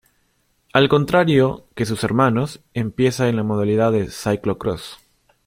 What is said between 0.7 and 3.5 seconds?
Al contrario que sus hermanos, empieza en la